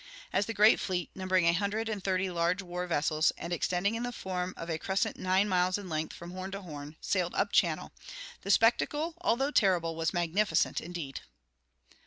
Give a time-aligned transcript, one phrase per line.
[0.33, 4.01] As the great fleet, numbering a hundred and thirty large war vessels, and extending in
[4.01, 7.51] the form of a crescent nine miles in length from horn to horn, sailed up
[7.51, 7.91] channel,
[8.41, 11.21] the spectacle, although terrible, was magnificent indeed.